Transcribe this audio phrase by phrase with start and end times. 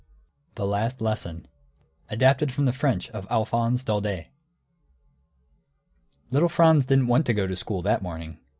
[0.55, 1.49] THE LAST LESSON [Footnote
[2.07, 4.29] 1: Adapted from the French of Alphonse Daudet.]
[6.31, 8.39] Little Franz didn't want to go to school, that morning.